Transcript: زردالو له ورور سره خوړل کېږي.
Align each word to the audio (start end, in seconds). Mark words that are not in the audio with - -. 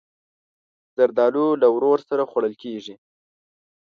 زردالو 0.95 1.47
له 1.61 1.67
ورور 1.75 1.99
سره 2.09 2.23
خوړل 2.31 2.53
کېږي. 2.63 2.95